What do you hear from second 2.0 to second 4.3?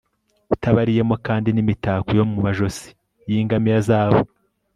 yo mu majosi y'ingamiya zabo